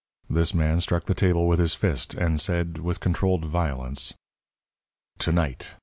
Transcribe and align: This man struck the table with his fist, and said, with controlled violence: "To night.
This 0.27 0.55
man 0.55 0.79
struck 0.79 1.05
the 1.05 1.13
table 1.13 1.47
with 1.47 1.59
his 1.59 1.75
fist, 1.75 2.15
and 2.15 2.41
said, 2.41 2.79
with 2.79 2.99
controlled 2.99 3.45
violence: 3.45 4.15
"To 5.19 5.31
night. 5.31 5.73